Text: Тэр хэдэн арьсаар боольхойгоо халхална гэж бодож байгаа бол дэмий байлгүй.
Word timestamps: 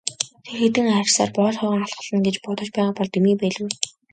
Тэр 0.43 0.55
хэдэн 0.61 0.87
арьсаар 0.99 1.31
боольхойгоо 1.37 1.81
халхална 1.91 2.21
гэж 2.25 2.35
бодож 2.43 2.69
байгаа 2.73 2.97
бол 2.97 3.09
дэмий 3.13 3.35
байлгүй. 3.39 3.71